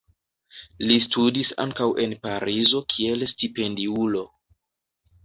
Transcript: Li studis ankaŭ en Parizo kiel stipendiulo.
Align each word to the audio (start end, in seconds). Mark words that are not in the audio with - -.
Li 0.91 0.95
studis 1.05 1.51
ankaŭ 1.63 1.87
en 2.03 2.15
Parizo 2.23 2.81
kiel 2.95 3.27
stipendiulo. 3.33 4.25